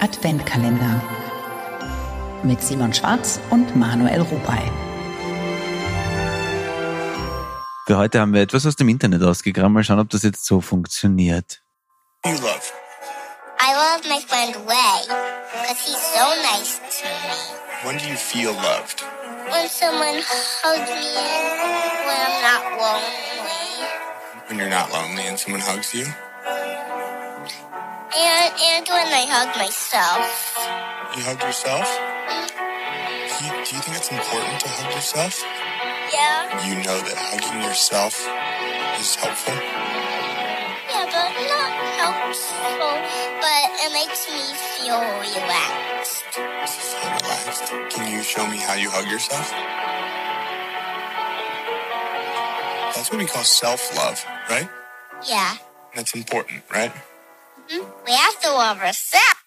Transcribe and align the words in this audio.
Adventkalender 0.00 1.02
mit 2.42 2.62
Simon 2.62 2.94
Schwarz 2.94 3.40
und 3.50 3.74
Manuel 3.74 4.20
Rupay. 4.22 4.62
Für 7.86 7.96
heute 7.96 8.20
haben 8.20 8.32
wir 8.32 8.42
etwas 8.42 8.66
aus 8.66 8.76
dem 8.76 8.88
Internet 8.88 9.22
ausgegraben. 9.22 9.72
Mal 9.72 9.82
schauen, 9.82 9.98
ob 9.98 10.10
das 10.10 10.22
jetzt 10.22 10.44
so 10.44 10.60
funktioniert. 10.60 11.62
You 12.24 12.32
love. 12.32 12.72
I 13.60 13.72
love 13.74 14.08
my 14.08 14.20
friend 14.20 14.54
Ray 14.68 15.08
because 15.08 15.80
he's 15.84 15.98
so 16.14 16.26
nice 16.42 16.78
to 17.00 17.08
me. 17.08 17.58
When 17.84 17.98
do 17.98 18.08
you 18.08 18.16
feel 18.16 18.52
loved? 18.52 19.02
When 19.50 19.68
someone 19.68 20.22
hugs 20.62 20.90
me 20.90 21.58
when 22.06 22.20
I'm 22.20 22.42
not 22.42 22.78
lonely. 22.78 23.58
When 24.48 24.58
you're 24.58 24.70
not 24.70 24.92
lonely 24.92 25.26
and 25.26 25.38
someone 25.38 25.62
hugs 25.62 25.92
you? 25.94 26.06
And, 28.16 28.54
and 28.56 28.88
when 28.88 29.06
I 29.12 29.24
hug 29.28 29.56
myself. 29.56 30.56
You 31.16 31.22
hug 31.24 31.40
yourself? 31.42 31.84
Do 31.84 33.44
you, 33.44 33.52
do 33.64 33.70
you 33.76 33.82
think 33.84 33.96
it's 33.96 34.10
important 34.10 34.60
to 34.60 34.68
hug 34.68 34.94
yourself? 34.94 35.42
Yeah, 36.12 36.48
You 36.66 36.74
know 36.82 36.96
that 37.04 37.16
hugging 37.18 37.62
yourself 37.62 38.16
is 39.00 39.14
helpful? 39.16 39.54
yeah, 40.88 41.04
but 41.04 41.30
not 41.52 41.72
helpful. 42.00 42.96
But 43.44 43.64
it 43.84 43.92
makes 43.92 44.24
me 44.32 44.40
feel 44.56 44.98
relaxed. 44.98 46.24
Feel 46.32 47.12
relaxed. 47.20 47.66
Can 47.94 48.10
you 48.10 48.22
show 48.22 48.46
me 48.48 48.56
how 48.56 48.74
you 48.74 48.88
hug 48.90 49.06
yourself? 49.06 49.52
That's 52.96 53.10
what 53.12 53.18
we 53.18 53.26
call 53.26 53.44
self-love, 53.44 54.24
right? 54.50 54.68
Yeah. 55.28 55.54
That's 55.94 56.14
important, 56.14 56.62
right? 56.72 56.92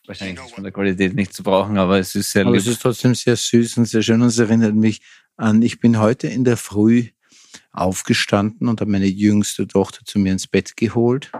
Wahrscheinlich 0.05 0.45
ist 0.45 0.53
von 0.53 0.63
der 0.63 0.73
Qualität 0.73 1.13
nicht 1.15 1.33
zu 1.33 1.43
brauchen, 1.43 1.77
aber 1.77 1.99
es 1.99 2.15
ist 2.15 2.31
sehr 2.31 2.43
Aber 2.45 2.51
lieb. 2.51 2.61
es 2.61 2.67
ist 2.67 2.81
trotzdem 2.81 3.15
sehr 3.15 3.35
süß 3.35 3.77
und 3.77 3.85
sehr 3.85 4.01
schön 4.01 4.21
und 4.21 4.27
es 4.27 4.39
erinnert 4.39 4.75
mich 4.75 5.01
an, 5.37 5.61
ich 5.61 5.79
bin 5.79 5.99
heute 5.99 6.27
in 6.27 6.43
der 6.43 6.57
Früh 6.57 7.09
aufgestanden 7.71 8.67
und 8.67 8.81
habe 8.81 8.91
meine 8.91 9.07
jüngste 9.07 9.67
Tochter 9.67 10.05
zu 10.05 10.19
mir 10.19 10.33
ins 10.33 10.47
Bett 10.47 10.77
geholt. 10.77 11.31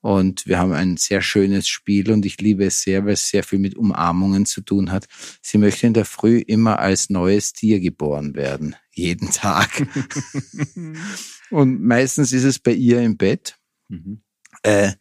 Und 0.00 0.46
wir 0.46 0.58
haben 0.58 0.72
ein 0.72 0.96
sehr 0.96 1.22
schönes 1.22 1.68
Spiel 1.68 2.10
und 2.10 2.26
ich 2.26 2.40
liebe 2.40 2.64
es 2.64 2.82
sehr, 2.82 3.04
weil 3.04 3.12
es 3.12 3.28
sehr 3.28 3.44
viel 3.44 3.60
mit 3.60 3.76
Umarmungen 3.76 4.46
zu 4.46 4.60
tun 4.60 4.90
hat. 4.90 5.06
Sie 5.40 5.58
möchte 5.58 5.86
in 5.86 5.94
der 5.94 6.04
Früh 6.04 6.38
immer 6.38 6.80
als 6.80 7.08
neues 7.08 7.52
Tier 7.52 7.78
geboren 7.78 8.34
werden. 8.34 8.74
Jeden 8.90 9.30
Tag. 9.30 9.86
und 11.50 11.82
meistens 11.82 12.32
ist 12.32 12.42
es 12.42 12.58
bei 12.58 12.72
ihr 12.72 13.00
im 13.00 13.16
Bett. 13.16 13.58
Mhm. 13.88 14.22
Äh, 14.64 14.92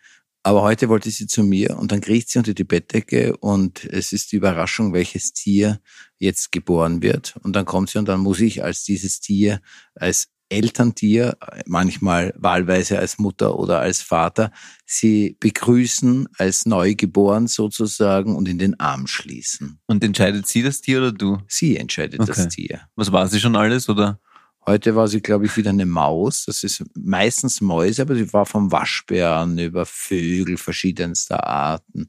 aber 0.44 0.62
heute 0.64 0.90
wollte 0.90 1.12
sie 1.12 1.28
zu 1.28 1.44
mir 1.44 1.78
und 1.78 1.92
dann 1.92 2.02
kriecht 2.02 2.30
sie 2.30 2.40
unter 2.40 2.54
die 2.54 2.64
Bettdecke 2.64 3.38
und 3.38 3.86
es 3.86 4.12
ist 4.12 4.32
die 4.32 4.38
Überraschung, 4.38 4.94
welches 4.94 5.34
Tier 5.34 5.80
jetzt 6.18 6.52
geboren 6.52 7.02
wird. 7.02 7.36
Und 7.44 7.56
dann 7.56 7.66
kommt 7.66 7.90
sie 7.90 8.00
und 8.00 8.08
dann 8.08 8.22
muss 8.22 8.40
ich 8.40 8.64
als 8.64 8.84
dieses 8.84 9.20
Tier, 9.20 9.62
als 9.96 10.30
Elterntier, 10.50 11.38
manchmal 11.66 12.34
wahlweise 12.38 13.00
als 13.00 13.18
Mutter 13.20 13.58
oder 13.58 13.80
als 13.80 14.02
Vater, 14.02 14.52
sie 14.86 15.38
begrüßen 15.40 16.28
als 16.38 16.66
neugeboren 16.66 17.48
sozusagen 17.48 18.36
und 18.36 18.50
in 18.50 18.58
den 18.60 18.78
Arm 18.80 19.08
schließen. 19.08 19.80
Und 19.88 20.04
entscheidet 20.04 20.48
sie 20.48 20.62
das 20.62 20.82
Tier 20.82 20.98
oder 20.98 21.14
du? 21.14 21.38
Sie 21.48 21.78
entscheidet 21.78 22.20
Okay. 22.20 22.34
das 22.36 22.50
Tier. 22.50 22.82
Was 22.96 23.12
war 23.14 23.28
sie 23.28 23.40
schon 23.40 23.56
alles? 23.56 23.88
Oder? 23.88 24.20
Heute 24.66 24.96
war 24.96 25.08
sie, 25.08 25.22
glaube 25.22 25.46
ich, 25.46 25.58
wieder 25.58 25.72
eine 25.72 25.86
Maus. 25.86 26.46
Das 26.46 26.64
ist 26.64 26.84
meistens 26.94 27.62
Mäuse, 27.62 28.04
aber 28.04 28.16
sie 28.16 28.32
war 28.32 28.46
vom 28.46 28.72
Waschbären 28.72 29.58
über 29.58 29.86
Vögel 29.86 30.58
verschiedenster 30.58 31.48
Arten. 31.48 32.08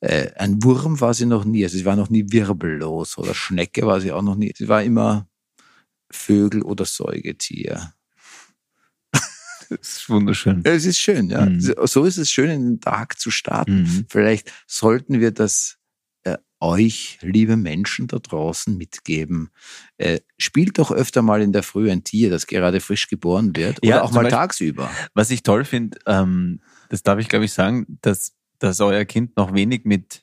Äh, 0.00 0.30
ein 0.36 0.62
Wurm 0.62 1.00
war 1.00 1.14
sie 1.14 1.26
noch 1.26 1.44
nie. 1.44 1.64
Also 1.64 1.76
sie 1.76 1.84
war 1.84 1.96
noch 1.96 2.10
nie 2.10 2.30
wirbellos 2.30 3.18
oder 3.18 3.34
Schnecke 3.34 3.86
war 3.86 4.00
sie 4.00 4.12
auch 4.12 4.22
noch 4.22 4.36
nie. 4.36 4.52
Sie 4.56 4.68
war 4.68 4.82
immer 4.82 5.28
Vögel 6.10 6.62
oder 6.62 6.84
Säugetier. 6.84 7.92
Das 9.70 9.98
ist 9.98 10.08
wunderschön. 10.08 10.62
Es 10.64 10.84
ist 10.84 10.98
schön, 10.98 11.30
ja. 11.30 11.46
Mhm. 11.46 11.60
So 11.60 12.04
ist 12.04 12.16
es 12.16 12.28
schön, 12.30 12.50
in 12.50 12.64
den 12.64 12.80
Tag 12.80 13.20
zu 13.20 13.30
starten. 13.30 13.82
Mhm. 13.82 14.06
Vielleicht 14.08 14.52
sollten 14.66 15.20
wir 15.20 15.30
das 15.30 15.79
euch, 16.60 17.18
liebe 17.22 17.56
Menschen 17.56 18.06
da 18.06 18.18
draußen, 18.18 18.76
mitgeben. 18.76 19.50
Äh, 19.96 20.20
spielt 20.38 20.78
doch 20.78 20.90
öfter 20.92 21.22
mal 21.22 21.40
in 21.42 21.52
der 21.52 21.62
Früh 21.62 21.90
ein 21.90 22.04
Tier, 22.04 22.30
das 22.30 22.46
gerade 22.46 22.80
frisch 22.80 23.08
geboren 23.08 23.56
wird. 23.56 23.78
Oder 23.82 23.88
Ja, 23.88 24.02
auch 24.02 24.12
mal 24.12 24.22
Beispiel- 24.22 24.30
tagsüber. 24.38 24.90
Was 25.14 25.30
ich 25.30 25.42
toll 25.42 25.64
finde, 25.64 25.98
ähm, 26.06 26.60
das 26.90 27.02
darf 27.02 27.18
ich 27.18 27.28
glaube 27.28 27.46
ich 27.46 27.52
sagen, 27.52 27.98
dass, 28.02 28.34
dass 28.58 28.80
euer 28.80 29.04
Kind 29.04 29.36
noch 29.36 29.54
wenig 29.54 29.84
mit 29.84 30.22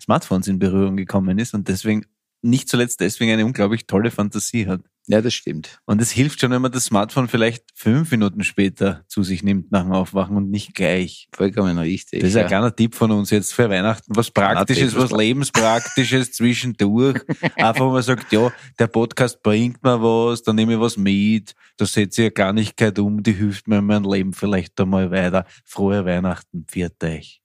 Smartphones 0.00 0.48
in 0.48 0.58
Berührung 0.58 0.96
gekommen 0.96 1.38
ist 1.38 1.52
und 1.54 1.68
deswegen, 1.68 2.06
nicht 2.42 2.68
zuletzt 2.68 3.00
deswegen 3.00 3.32
eine 3.32 3.44
unglaublich 3.44 3.86
tolle 3.86 4.10
Fantasie 4.10 4.66
hat. 4.66 4.82
Ja, 5.08 5.20
das 5.20 5.34
stimmt. 5.34 5.78
Und 5.84 6.02
es 6.02 6.10
hilft 6.10 6.40
schon, 6.40 6.50
wenn 6.50 6.60
man 6.62 6.72
das 6.72 6.86
Smartphone 6.86 7.28
vielleicht 7.28 7.64
fünf 7.74 8.10
Minuten 8.10 8.42
später 8.42 9.04
zu 9.06 9.22
sich 9.22 9.44
nimmt 9.44 9.70
nach 9.70 9.82
dem 9.82 9.92
Aufwachen 9.92 10.36
und 10.36 10.50
nicht 10.50 10.74
gleich. 10.74 11.28
Vollkommen 11.32 11.78
richtig. 11.78 12.20
Das 12.20 12.30
ist 12.30 12.36
ein 12.36 12.48
kleiner 12.48 12.74
Tipp 12.74 12.96
von 12.96 13.12
uns 13.12 13.30
jetzt 13.30 13.54
für 13.54 13.70
Weihnachten. 13.70 14.16
Was 14.16 14.32
Praktisches, 14.32 14.96
was- 14.96 15.12
Lebenspraktisches 15.12 16.32
zwischendurch. 16.32 17.20
Einfach, 17.56 17.84
wo 17.84 17.92
man 17.92 18.02
sagt, 18.02 18.32
ja, 18.32 18.52
der 18.80 18.88
Podcast 18.88 19.42
bringt 19.44 19.80
mir 19.84 20.02
was, 20.02 20.42
dann 20.42 20.56
nehme 20.56 20.74
ich 20.74 20.80
was 20.80 20.96
mit, 20.96 21.54
da 21.76 21.86
setze 21.86 22.22
ich 22.22 22.26
eine 22.26 22.32
Kleinigkeit 22.32 22.98
um, 22.98 23.22
die 23.22 23.32
hilft 23.32 23.68
mir 23.68 23.78
in 23.78 23.86
meinem 23.86 24.10
Leben 24.10 24.32
vielleicht 24.32 24.80
einmal 24.80 25.12
weiter. 25.12 25.46
Frohe 25.64 26.04
Weihnachten, 26.04 26.64
pfiat 26.66 27.02
euch. 27.04 27.40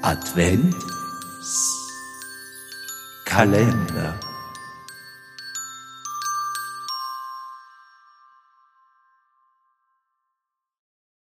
Advent 0.00 0.74
Kalender. 3.26 4.18